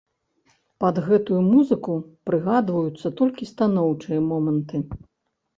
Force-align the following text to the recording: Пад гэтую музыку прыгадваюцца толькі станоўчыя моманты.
Пад 0.83 1.01
гэтую 1.07 1.41
музыку 1.49 1.93
прыгадваюцца 2.29 3.07
толькі 3.21 3.49
станоўчыя 3.53 4.19
моманты. 4.31 4.77